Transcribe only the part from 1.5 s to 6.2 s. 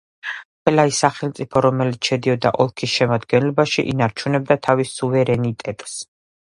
რომელიც შედიოდა ოლქის შემადგენლობაში, ინარჩუნებდა თავის სუვერენიტეტს.